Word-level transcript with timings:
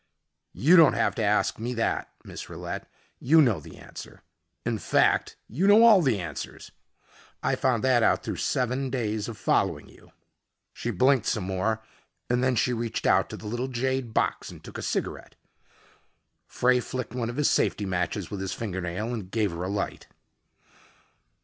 "You 0.55 0.75
don't 0.77 0.95
have 0.95 1.13
to 1.13 1.23
ask 1.23 1.59
me 1.59 1.75
that, 1.75 2.11
Miss 2.23 2.49
Rillette. 2.49 2.89
You 3.19 3.39
know 3.39 3.59
the 3.59 3.77
answer. 3.77 4.23
In 4.65 4.79
fact, 4.79 5.35
you 5.47 5.67
know 5.67 5.83
all 5.83 6.01
the 6.01 6.19
answers. 6.19 6.71
I 7.43 7.53
found 7.55 7.83
that 7.83 8.01
out 8.01 8.23
through 8.23 8.37
seven 8.37 8.89
days 8.89 9.27
of 9.29 9.37
following 9.37 9.87
you." 9.87 10.11
She 10.73 10.89
blinked 10.89 11.27
some 11.27 11.43
more 11.43 11.83
and 12.31 12.43
then 12.43 12.55
she 12.55 12.73
reached 12.73 13.05
out 13.05 13.29
to 13.29 13.37
the 13.37 13.45
little 13.45 13.67
jade 13.67 14.11
box 14.11 14.49
and 14.49 14.63
took 14.63 14.79
a 14.79 14.81
cigarette. 14.81 15.35
Frey 16.47 16.79
flicked 16.79 17.13
one 17.13 17.29
of 17.29 17.37
his 17.37 17.51
safety 17.51 17.85
matches 17.85 18.31
with 18.31 18.39
his 18.41 18.53
fingernail 18.55 19.13
and 19.13 19.29
gave 19.29 19.51
her 19.51 19.61
a 19.61 19.69
light. 19.69 20.07